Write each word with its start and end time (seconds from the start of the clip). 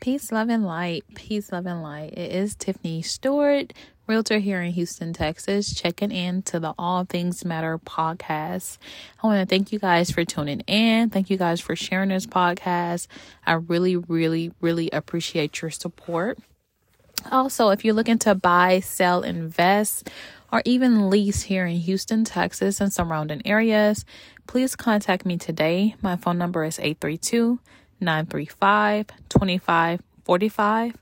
Peace, 0.00 0.32
love, 0.32 0.48
and 0.48 0.64
light. 0.64 1.04
Peace, 1.14 1.52
love, 1.52 1.66
and 1.66 1.82
light. 1.82 2.14
It 2.14 2.32
is 2.32 2.54
Tiffany 2.54 3.02
Stewart, 3.02 3.74
realtor 4.06 4.38
here 4.38 4.62
in 4.62 4.72
Houston, 4.72 5.12
Texas, 5.12 5.74
checking 5.74 6.10
in 6.10 6.40
to 6.44 6.58
the 6.58 6.72
All 6.78 7.04
Things 7.04 7.44
Matter 7.44 7.78
podcast. 7.78 8.78
I 9.22 9.26
want 9.26 9.46
to 9.46 9.54
thank 9.54 9.72
you 9.72 9.78
guys 9.78 10.10
for 10.10 10.24
tuning 10.24 10.60
in. 10.60 11.10
Thank 11.10 11.28
you 11.28 11.36
guys 11.36 11.60
for 11.60 11.76
sharing 11.76 12.08
this 12.08 12.26
podcast. 12.26 13.08
I 13.46 13.52
really, 13.52 13.96
really, 13.96 14.52
really 14.62 14.88
appreciate 14.90 15.60
your 15.60 15.70
support. 15.70 16.38
Also, 17.30 17.68
if 17.68 17.84
you're 17.84 17.92
looking 17.92 18.18
to 18.20 18.34
buy, 18.34 18.80
sell, 18.80 19.20
invest, 19.22 20.08
or 20.50 20.62
even 20.64 21.10
lease 21.10 21.42
here 21.42 21.66
in 21.66 21.76
Houston, 21.76 22.24
Texas, 22.24 22.80
and 22.80 22.90
surrounding 22.90 23.42
areas, 23.44 24.06
please 24.46 24.74
contact 24.76 25.26
me 25.26 25.36
today. 25.36 25.94
My 26.00 26.16
phone 26.16 26.38
number 26.38 26.64
is 26.64 26.78
832 26.78 27.60
935 28.00 29.06
2545. 29.28 30.96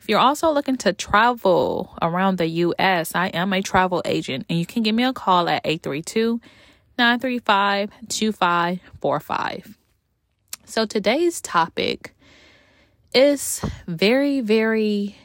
If 0.00 0.08
you're 0.08 0.18
also 0.18 0.50
looking 0.50 0.76
to 0.78 0.92
travel 0.92 1.96
around 2.02 2.36
the 2.36 2.46
U.S., 2.46 3.14
I 3.14 3.28
am 3.28 3.52
a 3.52 3.62
travel 3.62 4.02
agent, 4.04 4.44
and 4.50 4.58
you 4.58 4.66
can 4.66 4.82
give 4.82 4.94
me 4.94 5.04
a 5.04 5.12
call 5.14 5.48
at 5.48 5.62
832 5.64 6.40
935 6.98 7.90
2545. 8.08 9.78
So 10.66 10.86
today's 10.86 11.40
topic 11.40 12.14
is 13.14 13.64
very, 13.86 14.40
very 14.40 15.16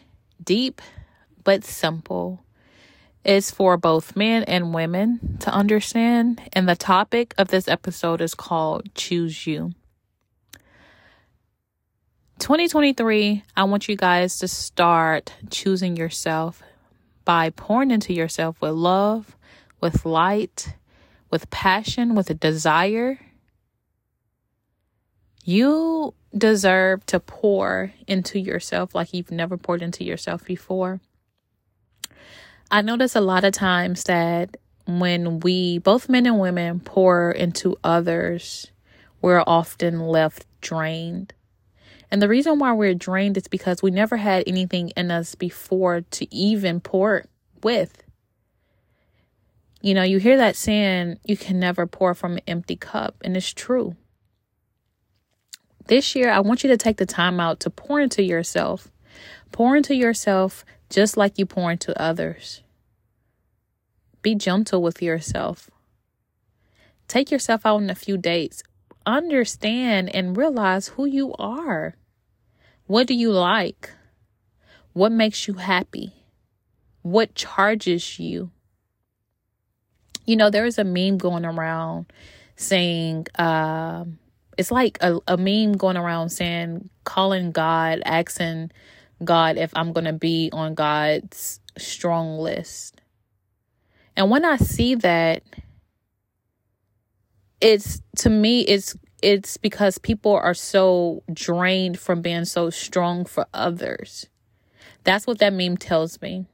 deep 0.43 0.81
but 1.43 1.63
simple. 1.63 2.43
It's 3.25 3.51
for 3.51 3.75
both 3.75 4.15
men 4.15 4.43
and 4.43 4.73
women 4.73 5.37
to 5.41 5.51
understand, 5.51 6.41
and 6.53 6.69
the 6.69 6.75
topic 6.75 7.33
of 7.37 7.49
this 7.49 7.67
episode 7.67 8.21
is 8.21 8.33
called 8.33 8.93
Choose 8.95 9.45
You. 9.45 9.73
2023, 12.39 13.43
I 13.57 13.63
want 13.65 13.89
you 13.89 13.95
guys 13.95 14.39
to 14.39 14.47
start 14.47 15.33
choosing 15.49 15.97
yourself 15.97 16.63
by 17.25 17.49
pouring 17.49 17.91
into 17.91 18.13
yourself 18.13 18.61
with 18.61 18.71
love, 18.71 19.35
with 19.81 20.05
light, 20.05 20.73
with 21.29 21.49
passion, 21.49 22.15
with 22.15 22.29
a 22.29 22.33
desire. 22.33 23.19
You 25.43 26.13
deserve 26.35 27.05
to 27.07 27.19
pour 27.19 27.91
into 28.07 28.39
yourself 28.39 28.95
like 28.95 29.13
you've 29.13 29.31
never 29.31 29.57
poured 29.57 29.81
into 29.81 30.03
yourself 30.03 30.45
before. 30.45 31.01
I 32.71 32.81
notice 32.81 33.15
a 33.15 33.21
lot 33.21 33.43
of 33.43 33.53
times 33.53 34.05
that 34.05 34.57
when 34.87 35.41
we, 35.41 35.79
both 35.79 36.07
men 36.07 36.25
and 36.25 36.39
women, 36.39 36.79
pour 36.79 37.31
into 37.31 37.77
others, 37.83 38.71
we're 39.21 39.43
often 39.45 39.99
left 39.99 40.45
drained. 40.61 41.33
And 42.11 42.21
the 42.21 42.29
reason 42.29 42.57
why 42.57 42.73
we're 42.73 42.95
drained 42.95 43.37
is 43.37 43.47
because 43.47 43.83
we 43.83 43.91
never 43.91 44.17
had 44.17 44.43
anything 44.47 44.89
in 44.97 45.11
us 45.11 45.35
before 45.35 46.01
to 46.01 46.35
even 46.35 46.79
pour 46.79 47.25
with. 47.61 48.03
You 49.81 49.93
know, 49.93 50.03
you 50.03 50.17
hear 50.17 50.37
that 50.37 50.55
saying, 50.55 51.19
you 51.23 51.37
can 51.37 51.59
never 51.59 51.85
pour 51.85 52.13
from 52.13 52.33
an 52.33 52.41
empty 52.47 52.75
cup, 52.75 53.15
and 53.23 53.37
it's 53.37 53.53
true. 53.53 53.95
This 55.85 56.15
year, 56.15 56.29
I 56.29 56.39
want 56.39 56.63
you 56.63 56.69
to 56.69 56.77
take 56.77 56.97
the 56.97 57.05
time 57.05 57.39
out 57.39 57.59
to 57.61 57.69
pour 57.69 57.99
into 57.99 58.23
yourself. 58.23 58.91
Pour 59.51 59.75
into 59.75 59.95
yourself 59.95 60.65
just 60.89 61.17
like 61.17 61.37
you 61.37 61.45
pour 61.45 61.71
into 61.71 61.99
others. 61.99 62.61
Be 64.21 64.35
gentle 64.35 64.81
with 64.81 65.01
yourself. 65.01 65.69
Take 67.07 67.31
yourself 67.31 67.65
out 67.65 67.77
on 67.77 67.89
a 67.89 67.95
few 67.95 68.17
dates. 68.17 68.63
Understand 69.09 70.13
and 70.13 70.37
realize 70.37 70.89
who 70.89 71.05
you 71.05 71.33
are. 71.39 71.95
What 72.85 73.07
do 73.07 73.15
you 73.15 73.31
like? 73.31 73.89
What 74.93 75.11
makes 75.11 75.47
you 75.47 75.55
happy? 75.55 76.13
What 77.01 77.33
charges 77.33 78.19
you? 78.19 78.51
You 80.27 80.35
know, 80.35 80.51
there 80.51 80.67
is 80.67 80.77
a 80.77 80.83
meme 80.83 81.17
going 81.17 81.43
around 81.43 82.13
saying, 82.55 83.25
uh, 83.39 84.05
it's 84.59 84.69
like 84.69 84.99
a, 85.01 85.19
a 85.27 85.37
meme 85.37 85.73
going 85.73 85.97
around 85.97 86.29
saying, 86.29 86.87
calling 87.03 87.49
God, 87.49 88.03
asking 88.05 88.69
God 89.23 89.57
if 89.57 89.71
I'm 89.75 89.91
going 89.91 90.05
to 90.05 90.13
be 90.13 90.51
on 90.53 90.75
God's 90.75 91.59
strong 91.79 92.37
list. 92.37 93.01
And 94.15 94.29
when 94.29 94.45
I 94.45 94.57
see 94.57 94.93
that, 94.93 95.41
it's 97.59 98.01
to 98.17 98.29
me, 98.29 98.61
it's 98.61 98.95
it's 99.21 99.57
because 99.57 99.97
people 99.97 100.33
are 100.33 100.53
so 100.53 101.23
drained 101.31 101.99
from 101.99 102.21
being 102.21 102.45
so 102.45 102.69
strong 102.69 103.25
for 103.25 103.45
others. 103.53 104.27
That's 105.03 105.27
what 105.27 105.39
that 105.39 105.53
meme 105.53 105.77
tells 105.77 106.21
me. 106.21 106.45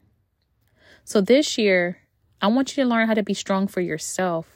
So 1.03 1.21
this 1.21 1.57
year, 1.57 1.99
I 2.41 2.47
want 2.47 2.75
you 2.75 2.83
to 2.83 2.89
learn 2.89 3.07
how 3.07 3.13
to 3.13 3.23
be 3.23 3.33
strong 3.33 3.67
for 3.67 3.81
yourself. 3.81 4.47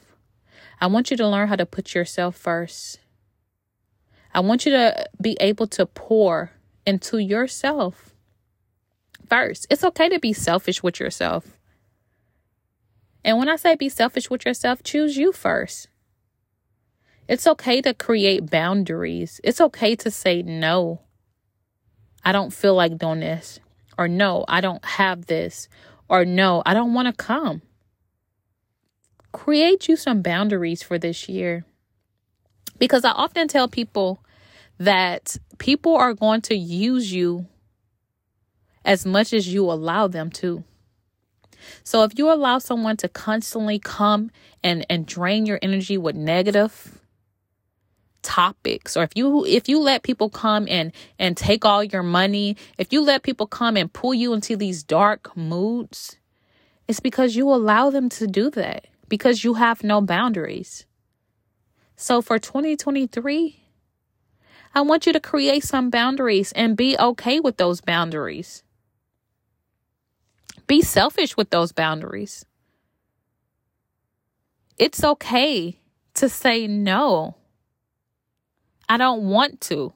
I 0.80 0.86
want 0.86 1.10
you 1.10 1.16
to 1.16 1.28
learn 1.28 1.48
how 1.48 1.56
to 1.56 1.66
put 1.66 1.94
yourself 1.94 2.36
first. 2.36 3.00
I 4.32 4.40
want 4.40 4.64
you 4.64 4.72
to 4.72 5.08
be 5.20 5.36
able 5.40 5.66
to 5.68 5.86
pour 5.86 6.52
into 6.86 7.18
yourself 7.18 8.14
first. 9.28 9.66
It's 9.70 9.84
okay 9.84 10.08
to 10.08 10.18
be 10.18 10.32
selfish 10.32 10.82
with 10.82 10.98
yourself. 10.98 11.56
And 13.24 13.38
when 13.38 13.48
I 13.48 13.56
say 13.56 13.74
be 13.74 13.88
selfish 13.88 14.30
with 14.30 14.46
yourself, 14.46 14.82
choose 14.82 15.16
you 15.16 15.32
first. 15.32 15.88
It's 17.30 17.46
okay 17.46 17.80
to 17.82 17.94
create 17.94 18.50
boundaries. 18.50 19.40
It's 19.44 19.60
okay 19.60 19.94
to 19.94 20.10
say 20.10 20.42
no. 20.42 21.02
I 22.24 22.32
don't 22.32 22.52
feel 22.52 22.74
like 22.74 22.98
doing 22.98 23.20
this. 23.20 23.60
Or 23.96 24.08
no, 24.08 24.44
I 24.48 24.60
don't 24.60 24.84
have 24.84 25.26
this. 25.26 25.68
Or 26.08 26.24
no, 26.24 26.60
I 26.66 26.74
don't 26.74 26.92
want 26.92 27.06
to 27.06 27.12
come. 27.12 27.62
Create 29.30 29.86
you 29.86 29.94
some 29.94 30.22
boundaries 30.22 30.82
for 30.82 30.98
this 30.98 31.28
year. 31.28 31.64
Because 32.80 33.04
I 33.04 33.12
often 33.12 33.46
tell 33.46 33.68
people 33.68 34.24
that 34.80 35.36
people 35.58 35.94
are 35.94 36.14
going 36.14 36.40
to 36.40 36.56
use 36.56 37.12
you 37.12 37.46
as 38.84 39.06
much 39.06 39.32
as 39.32 39.46
you 39.46 39.70
allow 39.70 40.08
them 40.08 40.30
to. 40.30 40.64
So 41.84 42.02
if 42.02 42.18
you 42.18 42.28
allow 42.32 42.58
someone 42.58 42.96
to 42.96 43.08
constantly 43.08 43.78
come 43.78 44.32
and, 44.64 44.84
and 44.90 45.06
drain 45.06 45.46
your 45.46 45.60
energy 45.62 45.96
with 45.96 46.16
negative, 46.16 46.99
topics 48.22 48.96
or 48.96 49.02
if 49.02 49.10
you 49.14 49.44
if 49.46 49.68
you 49.68 49.80
let 49.80 50.02
people 50.02 50.28
come 50.28 50.66
and 50.68 50.92
and 51.18 51.36
take 51.36 51.64
all 51.64 51.82
your 51.82 52.02
money 52.02 52.56
if 52.78 52.92
you 52.92 53.02
let 53.02 53.22
people 53.22 53.46
come 53.46 53.76
and 53.76 53.92
pull 53.92 54.12
you 54.12 54.32
into 54.34 54.56
these 54.56 54.82
dark 54.82 55.36
moods 55.36 56.16
it's 56.90 56.98
because 56.98 57.36
you 57.36 57.48
allow 57.48 57.90
them 57.90 58.08
to 58.08 58.26
do 58.26 58.50
that 58.50 58.88
because 59.08 59.44
you 59.44 59.54
have 59.54 59.84
no 59.84 60.00
boundaries. 60.00 60.86
So 61.94 62.20
for 62.20 62.40
2023 62.40 63.62
i 64.74 64.80
want 64.80 65.06
you 65.06 65.12
to 65.12 65.20
create 65.20 65.62
some 65.62 65.88
boundaries 65.88 66.50
and 66.50 66.76
be 66.76 66.98
okay 66.98 67.38
with 67.38 67.58
those 67.58 67.80
boundaries. 67.80 68.64
Be 70.66 70.82
selfish 70.82 71.36
with 71.36 71.50
those 71.50 71.70
boundaries. 71.70 72.44
It's 74.78 75.04
okay 75.04 75.78
to 76.14 76.28
say 76.28 76.66
no 76.66 77.36
I 78.90 78.96
don't 78.96 79.22
want 79.28 79.60
to. 79.62 79.92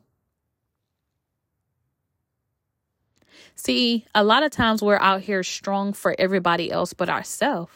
See, 3.56 4.06
a 4.14 4.22
lot 4.22 4.44
of 4.44 4.52
times 4.52 4.82
we're 4.82 5.00
out 5.00 5.20
here 5.20 5.42
strong 5.42 5.92
for 5.92 6.14
everybody 6.16 6.70
else 6.70 6.92
but 6.92 7.08
ourselves. 7.08 7.72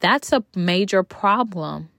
That's 0.00 0.32
a 0.32 0.42
major 0.56 1.04
problem. 1.04 1.90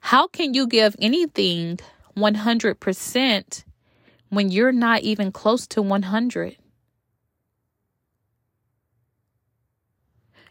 How 0.00 0.28
can 0.28 0.54
you 0.54 0.68
give 0.68 0.94
anything 1.00 1.80
100% 2.16 3.64
when 4.28 4.50
you're 4.52 4.70
not 4.70 5.00
even 5.02 5.32
close 5.32 5.66
to 5.68 5.82
100? 5.82 6.56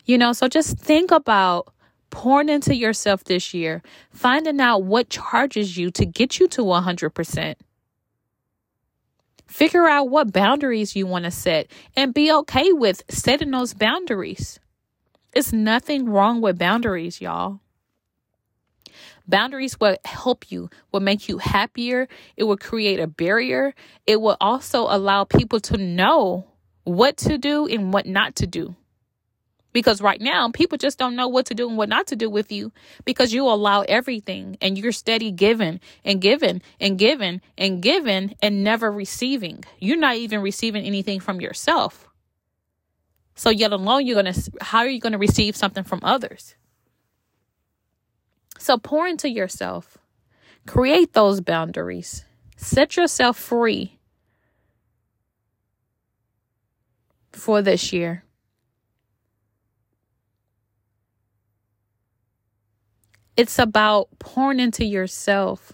You 0.04 0.18
know, 0.18 0.34
so 0.34 0.50
just 0.50 0.78
think 0.78 1.12
about 1.12 1.74
pouring 2.18 2.50
into 2.50 2.76
yourself 2.76 3.24
this 3.26 3.54
year, 3.54 3.84
finding 4.10 4.60
out 4.60 4.82
what 4.82 5.08
charges 5.08 5.78
you 5.78 5.92
to 5.92 6.04
get 6.04 6.40
you 6.40 6.48
to 6.48 6.64
100%. 6.64 7.56
Figure 9.46 9.86
out 9.86 10.10
what 10.10 10.34
boundaries 10.34 10.96
you 10.96 11.06
want 11.06 11.26
to 11.26 11.32
set 11.32 11.68
and 11.96 12.16
be 12.16 12.32
okay 12.32 12.74
with 12.74 13.04
setting 13.08 13.52
those 13.52 13.76
boundaries. 13.76 14.60
It's 15.32 15.54
nothing 15.54 16.10
wrong 16.10 16.42
with 16.42 16.58
boundaries, 16.58 17.22
y'all. 17.22 17.60
Boundaries 19.28 19.80
will 19.80 19.98
help 20.04 20.52
you, 20.52 20.72
will 20.92 21.02
make 21.02 21.30
you 21.30 21.38
happier. 21.38 22.08
It 22.36 22.46
will 22.46 22.58
create 22.58 23.00
a 23.00 23.06
barrier. 23.06 23.76
It 24.08 24.20
will 24.22 24.38
also 24.42 24.88
allow 24.90 25.24
people 25.24 25.60
to 25.60 25.78
know 25.78 26.48
what 26.84 27.16
to 27.18 27.38
do 27.38 27.68
and 27.68 27.94
what 27.94 28.08
not 28.08 28.38
to 28.38 28.48
do 28.48 28.76
Because 29.78 30.02
right 30.02 30.20
now, 30.20 30.50
people 30.50 30.80
just 30.80 30.98
don't 30.98 31.16
know 31.16 31.28
what 31.28 31.46
to 31.46 31.54
do 31.54 31.70
and 31.70 31.78
what 31.78 31.88
not 31.88 32.08
to 32.08 32.16
do 32.16 32.32
with 32.32 32.52
you 32.52 32.72
because 33.06 33.32
you 33.32 33.44
allow 33.44 33.82
everything 33.82 34.58
and 34.60 34.76
you're 34.76 34.92
steady 34.92 35.30
giving 35.30 35.80
and 36.04 36.20
giving 36.20 36.64
and 36.80 36.98
giving 36.98 37.42
and 37.60 37.80
giving 37.80 38.34
and 38.42 38.64
never 38.64 38.92
receiving. 38.92 39.64
You're 39.78 40.00
not 40.00 40.16
even 40.16 40.42
receiving 40.42 40.84
anything 40.84 41.20
from 41.20 41.40
yourself. 41.40 42.08
So, 43.36 43.52
yet 43.52 43.72
alone, 43.72 44.08
you're 44.08 44.20
going 44.20 44.34
to, 44.34 44.52
how 44.62 44.80
are 44.80 44.90
you 44.90 45.00
going 45.00 45.12
to 45.12 45.20
receive 45.20 45.56
something 45.56 45.84
from 45.84 46.00
others? 46.02 46.56
So, 48.58 48.80
pour 48.80 49.06
into 49.06 49.30
yourself, 49.30 50.00
create 50.66 51.14
those 51.14 51.40
boundaries, 51.40 52.26
set 52.56 52.98
yourself 52.98 53.38
free 53.38 54.00
for 57.32 57.62
this 57.62 57.94
year. 57.94 58.24
It's 63.38 63.60
about 63.60 64.10
pouring 64.18 64.60
into 64.60 64.84
yourself, 64.84 65.74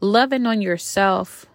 loving 0.00 0.44
on 0.44 0.60
yourself, 0.60 1.46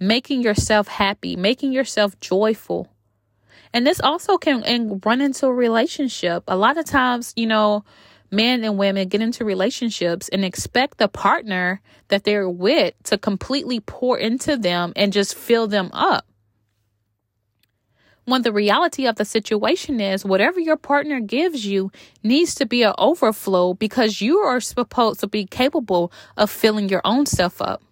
making 0.00 0.40
yourself 0.40 0.88
happy, 0.88 1.36
making 1.36 1.72
yourself 1.72 2.18
joyful. 2.18 2.88
And 3.74 3.86
this 3.86 4.00
also 4.00 4.38
can 4.38 5.00
run 5.04 5.20
into 5.20 5.46
a 5.46 5.52
relationship. 5.52 6.44
A 6.48 6.56
lot 6.56 6.78
of 6.78 6.86
times, 6.86 7.34
you 7.36 7.46
know, 7.46 7.84
men 8.30 8.64
and 8.64 8.78
women 8.78 9.08
get 9.08 9.20
into 9.20 9.44
relationships 9.44 10.30
and 10.30 10.46
expect 10.46 10.96
the 10.96 11.08
partner 11.08 11.82
that 12.08 12.24
they're 12.24 12.48
with 12.48 12.94
to 13.04 13.18
completely 13.18 13.80
pour 13.80 14.18
into 14.18 14.56
them 14.56 14.94
and 14.96 15.12
just 15.12 15.34
fill 15.34 15.66
them 15.66 15.90
up 15.92 16.24
when 18.26 18.42
the 18.42 18.52
reality 18.52 19.06
of 19.06 19.16
the 19.16 19.24
situation 19.24 20.00
is 20.00 20.24
whatever 20.24 20.60
your 20.60 20.76
partner 20.76 21.20
gives 21.20 21.64
you 21.64 21.90
needs 22.22 22.54
to 22.56 22.66
be 22.66 22.82
an 22.82 22.92
overflow 22.98 23.72
because 23.72 24.20
you 24.20 24.38
are 24.38 24.60
supposed 24.60 25.20
to 25.20 25.28
be 25.28 25.46
capable 25.46 26.12
of 26.36 26.50
filling 26.50 26.88
your 26.88 27.00
own 27.04 27.24
self 27.24 27.62
up. 27.62 27.82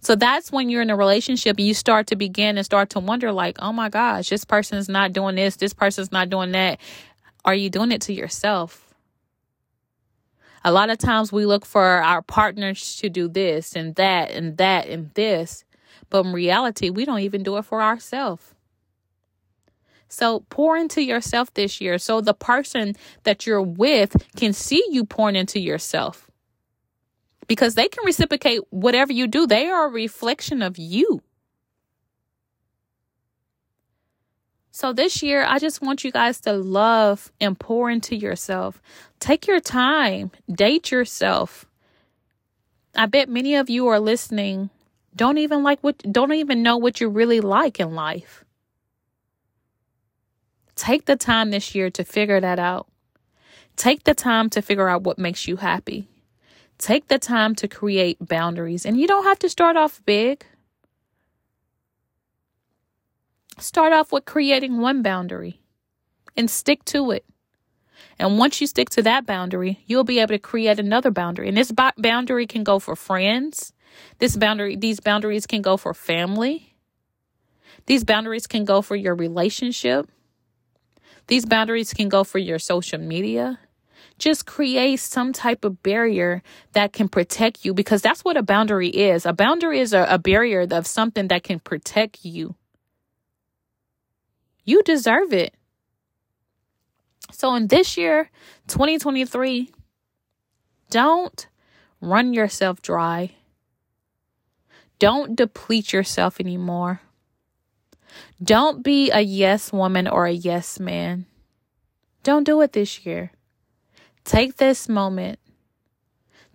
So 0.00 0.14
that's 0.14 0.50
when 0.50 0.70
you're 0.70 0.80
in 0.80 0.88
a 0.88 0.96
relationship 0.96 1.60
you 1.60 1.74
start 1.74 2.06
to 2.06 2.16
begin 2.16 2.56
and 2.56 2.64
start 2.64 2.88
to 2.90 3.00
wonder, 3.00 3.30
like, 3.30 3.58
oh 3.60 3.72
my 3.72 3.90
gosh, 3.90 4.30
this 4.30 4.46
person's 4.46 4.88
not 4.88 5.12
doing 5.12 5.36
this, 5.36 5.56
this 5.56 5.74
person's 5.74 6.10
not 6.10 6.30
doing 6.30 6.52
that. 6.52 6.80
Are 7.44 7.54
you 7.54 7.68
doing 7.68 7.92
it 7.92 8.00
to 8.02 8.14
yourself? 8.14 8.94
A 10.64 10.72
lot 10.72 10.88
of 10.88 10.96
times 10.96 11.30
we 11.30 11.44
look 11.44 11.66
for 11.66 11.84
our 11.84 12.22
partners 12.22 12.96
to 12.96 13.10
do 13.10 13.28
this 13.28 13.76
and 13.76 13.94
that 13.96 14.30
and 14.30 14.56
that 14.56 14.88
and 14.88 15.10
this, 15.12 15.64
but 16.08 16.24
in 16.24 16.32
reality, 16.32 16.88
we 16.88 17.04
don't 17.04 17.20
even 17.20 17.42
do 17.42 17.58
it 17.58 17.66
for 17.66 17.82
ourselves. 17.82 18.54
So 20.14 20.40
pour 20.48 20.76
into 20.76 21.02
yourself 21.02 21.52
this 21.54 21.80
year 21.80 21.98
so 21.98 22.20
the 22.20 22.34
person 22.34 22.94
that 23.24 23.46
you're 23.46 23.60
with 23.60 24.16
can 24.36 24.52
see 24.52 24.84
you 24.90 25.04
pouring 25.04 25.34
into 25.34 25.58
yourself. 25.58 26.30
Because 27.48 27.74
they 27.74 27.88
can 27.88 28.04
reciprocate 28.06 28.60
whatever 28.70 29.12
you 29.12 29.26
do, 29.26 29.46
they 29.46 29.66
are 29.66 29.86
a 29.86 29.90
reflection 29.90 30.62
of 30.62 30.78
you. 30.78 31.20
So 34.70 34.92
this 34.92 35.22
year, 35.22 35.44
I 35.46 35.58
just 35.58 35.82
want 35.82 36.04
you 36.04 36.10
guys 36.10 36.40
to 36.42 36.52
love 36.52 37.32
and 37.40 37.58
pour 37.58 37.90
into 37.90 38.16
yourself. 38.16 38.80
Take 39.18 39.46
your 39.46 39.60
time, 39.60 40.30
date 40.50 40.90
yourself. 40.90 41.66
I 42.94 43.06
bet 43.06 43.28
many 43.28 43.56
of 43.56 43.68
you 43.68 43.88
are 43.88 44.00
listening 44.00 44.70
don't 45.16 45.38
even 45.38 45.62
like 45.62 45.80
what 45.80 45.98
don't 46.10 46.32
even 46.32 46.62
know 46.62 46.76
what 46.76 47.00
you 47.00 47.08
really 47.08 47.40
like 47.40 47.78
in 47.78 47.94
life. 47.94 48.44
Take 50.76 51.06
the 51.06 51.16
time 51.16 51.50
this 51.50 51.74
year 51.74 51.90
to 51.90 52.04
figure 52.04 52.40
that 52.40 52.58
out. 52.58 52.88
Take 53.76 54.04
the 54.04 54.14
time 54.14 54.50
to 54.50 54.62
figure 54.62 54.88
out 54.88 55.02
what 55.02 55.18
makes 55.18 55.46
you 55.46 55.56
happy. 55.56 56.08
Take 56.78 57.08
the 57.08 57.18
time 57.18 57.54
to 57.56 57.68
create 57.68 58.18
boundaries. 58.20 58.84
And 58.84 58.98
you 59.00 59.06
don't 59.06 59.24
have 59.24 59.38
to 59.40 59.48
start 59.48 59.76
off 59.76 60.02
big. 60.04 60.44
Start 63.58 63.92
off 63.92 64.10
with 64.10 64.24
creating 64.24 64.80
one 64.80 65.02
boundary 65.02 65.60
and 66.36 66.50
stick 66.50 66.84
to 66.86 67.12
it. 67.12 67.24
And 68.18 68.38
once 68.38 68.60
you 68.60 68.66
stick 68.66 68.90
to 68.90 69.02
that 69.02 69.26
boundary, 69.26 69.80
you'll 69.86 70.04
be 70.04 70.18
able 70.18 70.34
to 70.34 70.38
create 70.38 70.78
another 70.78 71.10
boundary. 71.10 71.48
And 71.48 71.56
this 71.56 71.72
boundary 71.96 72.46
can 72.46 72.64
go 72.64 72.78
for 72.78 72.96
friends. 72.96 73.72
This 74.18 74.36
boundary, 74.36 74.76
these 74.76 75.00
boundaries 75.00 75.46
can 75.46 75.62
go 75.62 75.76
for 75.76 75.94
family. 75.94 76.74
These 77.86 78.04
boundaries 78.04 78.46
can 78.46 78.64
go 78.64 78.82
for 78.82 78.96
your 78.96 79.14
relationship. 79.14 80.08
These 81.26 81.46
boundaries 81.46 81.94
can 81.94 82.08
go 82.08 82.24
for 82.24 82.38
your 82.38 82.58
social 82.58 82.98
media. 82.98 83.58
Just 84.18 84.46
create 84.46 85.00
some 85.00 85.32
type 85.32 85.64
of 85.64 85.82
barrier 85.82 86.42
that 86.72 86.92
can 86.92 87.08
protect 87.08 87.64
you 87.64 87.74
because 87.74 88.02
that's 88.02 88.24
what 88.24 88.36
a 88.36 88.42
boundary 88.42 88.88
is. 88.88 89.26
A 89.26 89.32
boundary 89.32 89.80
is 89.80 89.92
a, 89.92 90.06
a 90.08 90.18
barrier 90.18 90.66
of 90.70 90.86
something 90.86 91.28
that 91.28 91.42
can 91.42 91.58
protect 91.58 92.24
you. 92.24 92.54
You 94.64 94.82
deserve 94.82 95.32
it. 95.32 95.54
So, 97.32 97.54
in 97.54 97.66
this 97.66 97.96
year, 97.96 98.30
2023, 98.68 99.70
don't 100.90 101.46
run 102.00 102.32
yourself 102.32 102.80
dry. 102.80 103.32
Don't 104.98 105.34
deplete 105.34 105.92
yourself 105.92 106.38
anymore. 106.38 107.00
Don't 108.44 108.82
be 108.82 109.10
a 109.10 109.20
yes 109.20 109.72
woman 109.72 110.06
or 110.06 110.26
a 110.26 110.32
yes 110.32 110.78
man. 110.78 111.24
Don't 112.22 112.44
do 112.44 112.60
it 112.60 112.72
this 112.72 113.06
year. 113.06 113.30
Take 114.24 114.56
this 114.56 114.86
moment 114.86 115.38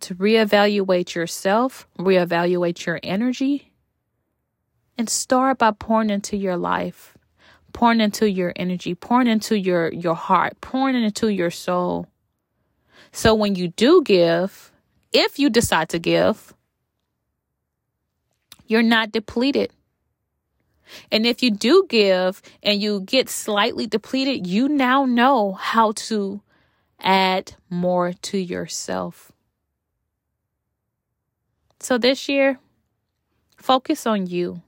to 0.01 0.13
reevaluate 0.15 1.15
yourself, 1.15 1.87
reevaluate 1.97 2.85
your 2.85 2.99
energy, 3.01 3.71
and 4.97 5.09
start 5.09 5.57
by 5.57 5.71
pouring 5.71 6.11
into 6.11 6.37
your 6.37 6.57
life, 6.57 7.17
pouring 7.73 8.01
into 8.01 8.29
your 8.29 8.53
energy, 8.55 8.93
pouring 8.93 9.27
into 9.27 9.57
your, 9.57 9.91
your 9.91 10.15
heart, 10.15 10.61
pouring 10.61 11.01
into 11.01 11.29
your 11.29 11.51
soul. 11.51 12.07
So 13.11 13.33
when 13.33 13.55
you 13.55 13.69
do 13.69 14.03
give, 14.03 14.71
if 15.11 15.39
you 15.39 15.49
decide 15.49 15.89
to 15.89 15.99
give, 15.99 16.53
you're 18.67 18.83
not 18.83 19.11
depleted. 19.11 19.71
And 21.11 21.25
if 21.25 21.43
you 21.43 21.51
do 21.51 21.85
give 21.87 22.41
and 22.63 22.81
you 22.81 23.01
get 23.01 23.29
slightly 23.29 23.87
depleted, 23.87 24.47
you 24.47 24.67
now 24.69 25.05
know 25.05 25.53
how 25.53 25.91
to 25.93 26.41
add 26.99 27.53
more 27.69 28.13
to 28.13 28.37
yourself. 28.37 29.31
So 31.79 31.97
this 31.97 32.27
year, 32.27 32.59
focus 33.57 34.05
on 34.05 34.27
you. 34.27 34.61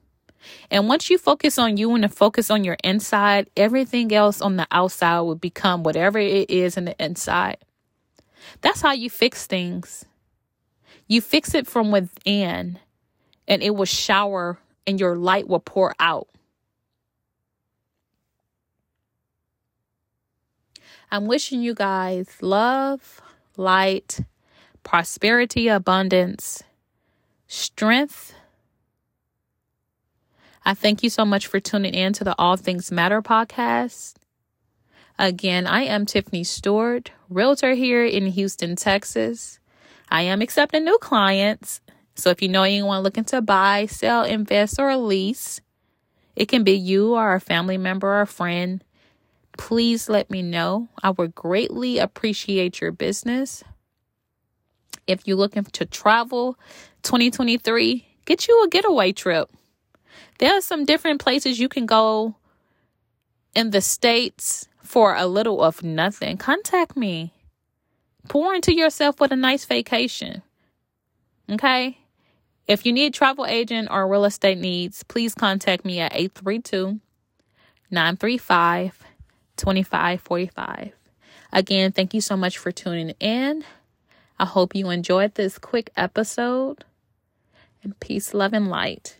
And 0.70 0.88
once 0.88 1.10
you 1.10 1.18
focus 1.18 1.58
on 1.58 1.76
you 1.76 1.94
and 1.94 2.12
focus 2.12 2.50
on 2.50 2.64
your 2.64 2.76
inside, 2.82 3.48
everything 3.56 4.12
else 4.12 4.40
on 4.40 4.56
the 4.56 4.66
outside 4.70 5.20
will 5.20 5.36
become 5.36 5.82
whatever 5.82 6.18
it 6.18 6.50
is 6.50 6.76
in 6.76 6.86
the 6.86 6.96
inside. 7.04 7.58
That's 8.60 8.80
how 8.80 8.92
you 8.92 9.08
fix 9.08 9.46
things. 9.46 10.04
You 11.06 11.20
fix 11.20 11.54
it 11.54 11.66
from 11.66 11.90
within, 11.90 12.78
and 13.46 13.62
it 13.62 13.74
will 13.74 13.84
shower 13.84 14.58
and 14.86 14.98
your 14.98 15.16
light 15.16 15.48
will 15.48 15.60
pour 15.60 15.94
out. 15.98 16.28
I'm 21.10 21.26
wishing 21.26 21.60
you 21.62 21.74
guys 21.74 22.28
love, 22.40 23.20
light, 23.56 24.20
prosperity, 24.82 25.68
abundance, 25.68 26.62
strength. 27.46 28.34
I 30.64 30.74
thank 30.74 31.02
you 31.02 31.10
so 31.10 31.24
much 31.24 31.46
for 31.46 31.60
tuning 31.60 31.92
in 31.92 32.12
to 32.14 32.24
the 32.24 32.34
All 32.38 32.56
Things 32.56 32.90
Matter 32.90 33.20
podcast. 33.20 34.14
Again, 35.18 35.66
I 35.66 35.82
am 35.82 36.06
Tiffany 36.06 36.44
Stewart, 36.44 37.10
realtor 37.28 37.74
here 37.74 38.04
in 38.04 38.26
Houston, 38.28 38.74
Texas. 38.74 39.60
I 40.08 40.22
am 40.22 40.40
accepting 40.40 40.84
new 40.84 40.98
clients 40.98 41.80
so 42.14 42.30
if 42.30 42.42
you 42.42 42.48
know 42.48 42.62
anyone 42.62 43.02
looking 43.02 43.24
to 43.24 43.40
buy, 43.40 43.86
sell, 43.86 44.24
invest, 44.24 44.78
or 44.78 44.96
lease, 44.96 45.60
it 46.36 46.46
can 46.46 46.64
be 46.64 46.72
you 46.72 47.14
or 47.14 47.34
a 47.34 47.40
family 47.40 47.78
member 47.78 48.08
or 48.08 48.22
a 48.22 48.26
friend. 48.26 48.82
Please 49.58 50.08
let 50.08 50.30
me 50.30 50.42
know. 50.42 50.88
I 51.02 51.10
would 51.10 51.34
greatly 51.34 51.98
appreciate 51.98 52.80
your 52.80 52.92
business. 52.92 53.62
If 55.06 55.26
you're 55.26 55.36
looking 55.36 55.64
to 55.64 55.84
travel 55.84 56.58
2023, 57.02 58.06
get 58.24 58.48
you 58.48 58.62
a 58.64 58.68
getaway 58.68 59.12
trip. 59.12 59.50
There 60.38 60.56
are 60.56 60.60
some 60.60 60.84
different 60.84 61.20
places 61.20 61.58
you 61.58 61.68
can 61.68 61.86
go 61.86 62.36
in 63.54 63.70
the 63.70 63.80
States 63.80 64.68
for 64.82 65.14
a 65.14 65.26
little 65.26 65.62
of 65.62 65.82
nothing. 65.82 66.36
Contact 66.36 66.96
me. 66.96 67.32
Pour 68.28 68.54
into 68.54 68.74
yourself 68.74 69.20
with 69.20 69.32
a 69.32 69.36
nice 69.36 69.64
vacation. 69.64 70.42
Okay? 71.50 71.98
If 72.68 72.86
you 72.86 72.92
need 72.92 73.12
travel 73.12 73.44
agent 73.46 73.88
or 73.90 74.06
real 74.06 74.24
estate 74.24 74.58
needs, 74.58 75.02
please 75.02 75.34
contact 75.34 75.84
me 75.84 76.00
at 76.00 76.14
832 76.14 77.00
935 77.90 79.02
2545. 79.56 80.92
Again, 81.52 81.92
thank 81.92 82.14
you 82.14 82.20
so 82.20 82.36
much 82.36 82.58
for 82.58 82.72
tuning 82.72 83.14
in. 83.20 83.64
I 84.38 84.46
hope 84.46 84.74
you 84.74 84.90
enjoyed 84.90 85.34
this 85.34 85.58
quick 85.58 85.90
episode. 85.96 86.84
And 87.82 87.98
peace, 88.00 88.32
love, 88.32 88.52
and 88.52 88.68
light. 88.68 89.18